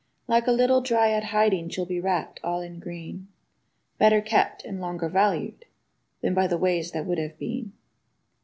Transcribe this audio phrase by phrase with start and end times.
[0.27, 3.27] Like a little dryad hiding she'll be wrapped all in green,
[3.99, 5.65] Better kept and longer valued
[6.21, 7.73] than by ways that would have been.